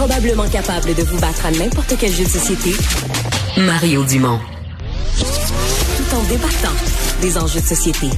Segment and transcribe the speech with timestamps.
[0.00, 2.72] Probablement capable de vous battre à n'importe quel jeu de société,
[3.58, 4.40] Mario Dumont.
[5.18, 6.74] Tout en débattant
[7.20, 8.08] des enjeux de société.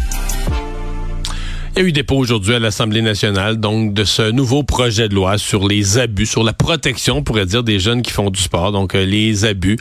[1.74, 5.14] Il y a eu dépôt aujourd'hui à l'Assemblée nationale, donc, de ce nouveau projet de
[5.14, 8.38] loi sur les abus, sur la protection, on pourrait dire, des jeunes qui font du
[8.38, 9.79] sport, donc euh, les abus.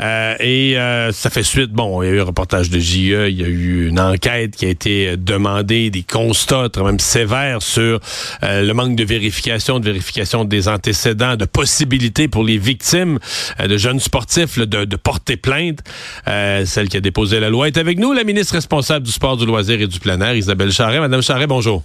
[0.00, 3.28] Euh, et euh, ça fait suite, bon, il y a eu un reportage de JE,
[3.28, 7.60] il y a eu une enquête qui a été demandée, des constats très même sévères
[7.60, 7.98] sur
[8.42, 13.18] le manque de vérification, de vérification des antécédents, de possibilités pour les victimes
[13.58, 15.80] de jeunes sportifs de, de, porter plainte.
[16.24, 19.44] celle qui a déposé la loi est avec nous, la ministre responsable du sport, du
[19.44, 21.00] loisir et du plein air, Isabelle Charret.
[21.00, 21.82] Madame bonjour.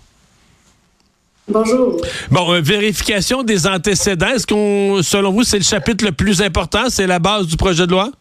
[1.48, 2.02] Bonjour.
[2.30, 4.28] Bon, euh, vérification des antécédents.
[4.28, 6.90] Est-ce qu'on, selon vous, c'est le chapitre le plus important?
[6.90, 8.12] C'est la base du projet de loi?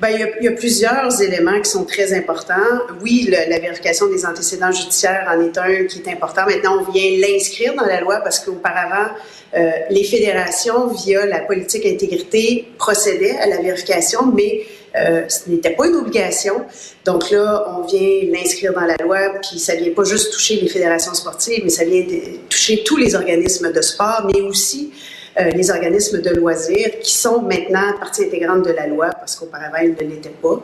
[0.00, 2.54] Ben, il, y a, plusieurs éléments qui sont très importants.
[3.00, 6.42] Oui, la vérification des antécédents judiciaires en est un qui est important.
[6.46, 9.10] Maintenant, on vient l'inscrire dans la loi parce qu'auparavant,
[9.54, 15.70] euh, les fédérations, via la politique intégrité, procédaient à la vérification, mais euh, ce n'était
[15.70, 16.64] pas une obligation.
[17.04, 20.68] Donc là, on vient l'inscrire dans la loi, puis ça vient pas juste toucher les
[20.68, 22.04] fédérations sportives, mais ça vient
[22.48, 24.92] toucher tous les organismes de sport, mais aussi
[25.40, 29.78] euh, les organismes de loisirs qui sont maintenant partie intégrante de la loi parce qu'auparavant,
[29.82, 30.62] ils ne l'étaient pas.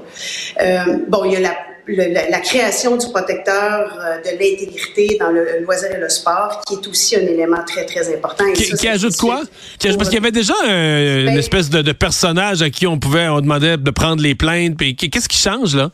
[0.60, 1.56] Euh, bon, il y a la
[1.88, 6.86] la, création du protecteur euh, de l'intégrité dans le loisir et le sport, qui est
[6.86, 8.44] aussi un élément très, très important.
[8.52, 9.42] qui, ajoute quoi?
[9.82, 13.28] parce qu'il y avait déjà une ben espèce de, de, personnage à qui on pouvait,
[13.28, 14.76] on demandait de prendre les plaintes.
[14.78, 15.90] Qu'est-ce qui change, là?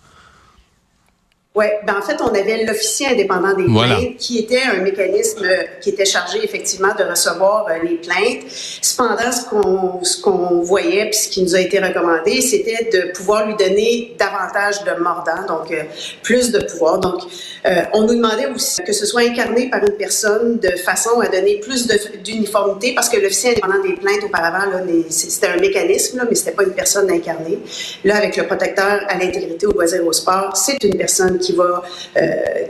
[1.56, 5.46] Oui, ben en fait, on avait l'officier indépendant des plaintes, qui était un mécanisme
[5.80, 8.42] qui était chargé effectivement de recevoir euh, les plaintes.
[8.82, 13.12] Cependant, ce qu'on ce qu'on voyait, puis ce qui nous a été recommandé, c'était de
[13.12, 15.84] pouvoir lui donner davantage de mordant, donc euh,
[16.24, 16.98] plus de pouvoir.
[16.98, 17.22] Donc,
[17.66, 21.28] euh, on nous demandait aussi que ce soit incarné par une personne de façon à
[21.28, 21.86] donner plus
[22.24, 26.50] d'uniformité, parce que l'officier indépendant des plaintes auparavant, là, c'était un mécanisme, là, mais c'était
[26.50, 27.60] pas une personne incarnée.
[28.02, 31.82] Là, avec le protecteur à l'intégrité, au loisir, au sport, c'est une personne qui va,
[32.16, 32.20] euh,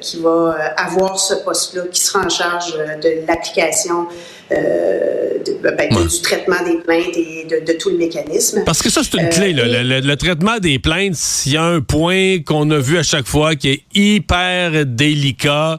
[0.01, 4.07] qui va euh, avoir ce poste-là, qui sera en charge euh, de l'application
[4.51, 8.63] ben, du traitement des plaintes et de, tout le mécanisme.
[8.65, 9.53] Parce que ça, c'est une clé.
[9.53, 13.57] le, traitement des plaintes, s'il y a un point qu'on a vu à chaque fois
[13.57, 15.79] qui est hyper délicat,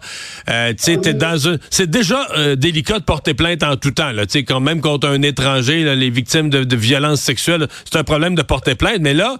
[0.77, 0.99] c'est
[1.89, 2.27] déjà
[2.57, 4.11] délicat de porter plainte en tout temps.
[4.11, 8.35] Là, quand même contre un étranger, les victimes de, de violences sexuelles, c'est un problème
[8.35, 8.99] de porter plainte.
[8.99, 9.37] Mais là,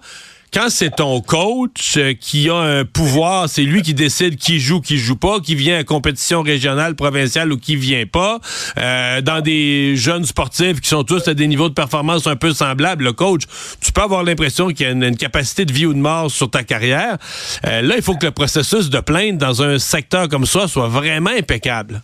[0.56, 4.80] quand c'est ton coach euh, qui a un pouvoir, c'est lui qui décide qui joue,
[4.80, 8.40] qui joue pas, qui vient à compétition régionale, provinciale ou qui vient pas,
[8.78, 12.54] euh, dans des jeunes sportifs qui sont tous à des niveaux de performance un peu
[12.54, 13.42] semblables, le coach,
[13.82, 16.50] tu peux avoir l'impression qu'il y a une, capacité de vie ou de mort sur
[16.50, 17.18] ta carrière.
[17.66, 20.88] Euh, là, il faut que le processus de plainte dans un secteur comme ça soit
[20.88, 22.00] vraiment impeccable.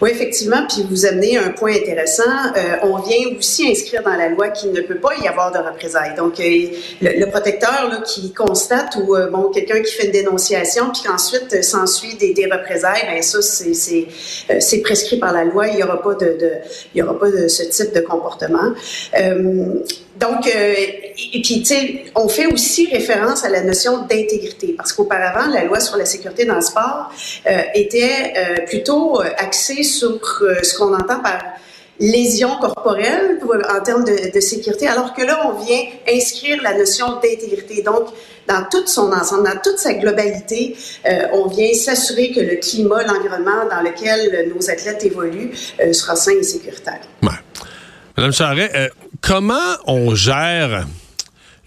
[0.00, 2.22] Oui, effectivement, puis vous amenez un point intéressant.
[2.56, 5.58] Euh, on vient aussi inscrire dans la loi qu'il ne peut pas y avoir de
[5.58, 6.14] représailles.
[6.16, 6.68] Donc, euh,
[7.02, 11.64] le, protecteur là, qui constate ou euh, bon quelqu'un qui fait une dénonciation, puis qu'ensuite
[11.64, 15.66] s'ensuit des, des, représailles, ben ça c'est prescrit par la loi.
[15.66, 16.36] Il y aura pas de,
[16.94, 18.74] il y aura pas de ce type de comportement.
[20.18, 25.46] Donc, et puis, tu sais, on fait aussi référence à la notion d'intégrité, parce qu'auparavant,
[25.48, 27.12] la loi sur la sécurité dans le sport
[27.74, 28.32] était
[28.66, 30.20] plutôt axée sur
[30.62, 31.42] ce qu'on entend par
[32.00, 37.82] lésion corporelle en termes de, sécurité, alors que là, on vient inscrire la notion d'intégrité.
[37.82, 38.06] Donc,
[38.46, 40.76] dans tout son ensemble, dans toute sa globalité,
[41.32, 45.50] on vient s'assurer que le climat, l'environnement dans lequel nos athlètes évoluent
[45.92, 47.00] sera sain et sécuritaire.
[48.16, 48.90] Madame Charret,
[49.20, 50.86] comment on gère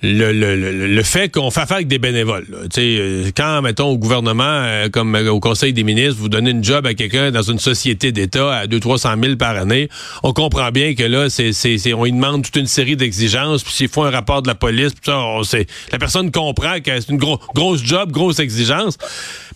[0.04, 2.48] le, le, le, fait qu'on fait affaire avec des bénévoles.
[2.78, 6.64] Euh, quand, mettons, au gouvernement, euh, comme euh, au Conseil des ministres, vous donnez une
[6.64, 9.90] job à quelqu'un dans une société d'État à 200-300 000 par année,
[10.24, 13.74] on comprend bien que là, c'est, c'est, on lui demande toute une série d'exigences, puis
[13.74, 17.10] s'il faut un rapport de la police, ça, on sait, la personne comprend que c'est
[17.10, 18.98] une grosse job, grosse exigence.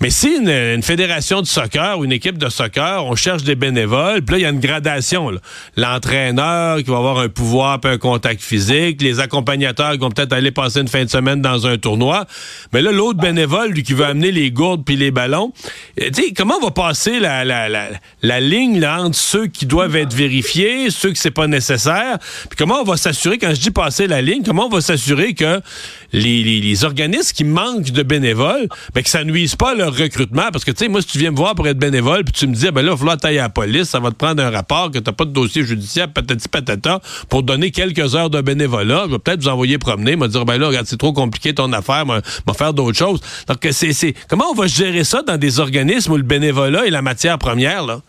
[0.02, 4.22] Mais si une, fédération de soccer ou une équipe de soccer, on cherche des bénévoles,
[4.22, 5.32] puis là, il y a une gradation.
[5.78, 10.35] L'entraîneur qui va avoir un pouvoir, puis un contact physique, les accompagnateurs qui vont peut-être
[10.36, 12.26] aller passer une fin de semaine dans un tournoi.
[12.74, 15.54] Mais là, l'autre bénévole, lui, qui veut amener les gourdes puis les ballons,
[16.02, 17.70] euh, tu comment on va passer la, la,
[18.22, 22.18] la, ligne là, entre ceux qui doivent être vérifiés, ceux que c'est pas nécessaire,
[22.50, 25.34] puis comment on va s'assurer, quand je dis passer la ligne, comment on va s'assurer
[25.34, 25.62] que
[26.14, 30.64] les, les, organismes qui manquent de bénévoles, ben, que ça nuise pas leur recrutement, parce
[30.64, 32.54] que, tu sais, moi, si tu viens me voir pour être bénévole, puis tu me
[32.54, 34.50] dis, ben là, il va falloir tailler à la police, ça va te prendre un
[34.50, 39.04] rapport, que t'as pas de dossier judiciaire, patati patata, pour donner quelques heures de bénévolat,
[39.08, 41.72] je vais peut-être vous envoyer promener, me dire, ben là, regarde, c'est trop compliqué ton
[41.74, 43.20] affaire, va faire d'autres choses.
[43.48, 47.02] Donc, c'est, comment on va gérer ça dans des organismes où le bénévolat est la
[47.02, 48.02] matière première, là?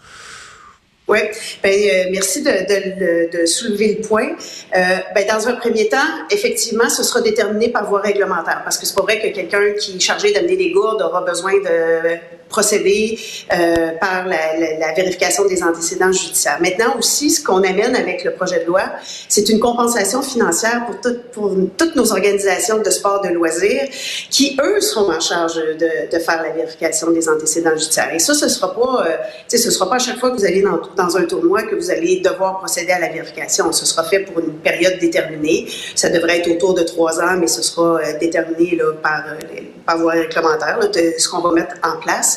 [1.09, 1.21] Oui,
[1.63, 4.31] ben, euh, merci de, soulever le point.
[4.75, 5.99] Euh, ben, dans un premier temps,
[6.31, 9.97] effectivement, ce sera déterminé par voie réglementaire, parce que c'est pas vrai que quelqu'un qui
[9.97, 12.17] est chargé d'amener des gourdes aura besoin de
[12.49, 13.19] procéder
[13.53, 16.59] euh, par la, vérification des antécédents judiciaires.
[16.61, 18.85] Maintenant aussi, ce qu'on amène avec le projet de loi,
[19.29, 23.89] c'est une compensation financière pour, tout, pour toutes nos organisations de sport de loisirs
[24.31, 28.15] qui, eux, seront en charge de, faire la vérification des antécédents judiciaires.
[28.15, 31.17] Et ça, ce sera pas, euh, sera pas à chaque fois que vous allez dans,
[31.17, 33.71] un tournoi que vous allez devoir procéder à la vérification.
[33.73, 35.69] Ce sera fait pour une période déterminée.
[35.95, 39.99] Ça devrait être autour de trois ans, mais ce sera euh, déterminé par, euh, par
[39.99, 42.36] voie réglementaire, de ce qu'on va mettre en place.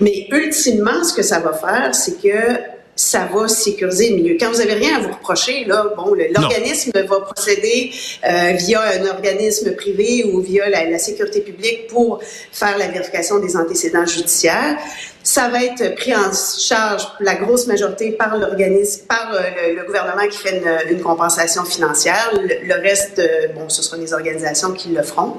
[0.00, 4.36] Mais ultimement, ce que ça va faire, c'est que ça va sécuriser le milieu.
[4.40, 7.92] Quand vous avez rien à vous reprocher, là, bon, l'organisme va procéder
[8.28, 12.20] euh, via un organisme privé ou via la, la, sécurité publique pour
[12.50, 14.78] faire la vérification des antécédents judiciaires.
[15.28, 20.26] Ça va être pris en charge la grosse majorité par l'organisme, par euh, le, gouvernement
[20.26, 22.30] qui fait une, une compensation financière.
[22.32, 25.34] Le, reste, euh, bon, ce seront les organisations qui le feront.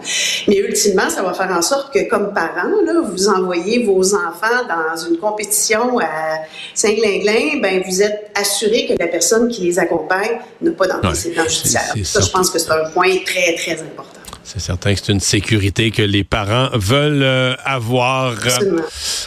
[0.47, 4.61] Mais ultimement, ça va faire en sorte que, comme parents, là, vous envoyez vos enfants
[4.69, 6.37] dans une compétition à
[6.75, 11.95] Saint-Glinglin, ben vous êtes assuré que la personne qui les accompagne n'a pas d'antécédents judiciaires.
[12.03, 14.18] Ça, je pense que c'est un point très, très important.
[14.51, 18.33] C'est certain que c'est une sécurité que les parents veulent euh, avoir.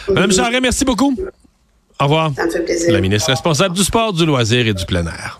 [0.09, 1.15] Madame Charret, merci beaucoup.
[1.97, 2.33] Au revoir.
[2.35, 2.91] Ça me fait plaisir.
[2.91, 5.39] La ministre responsable du sport, du loisir et du plein air.